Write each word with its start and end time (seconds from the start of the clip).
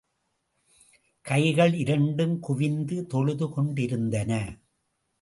கைகள் 1.25 1.73
இரண்டும் 1.73 2.39
குவிந்து 2.39 3.05
தொழுது 3.05 3.49
கொண்டிருந்தன. 3.49 4.31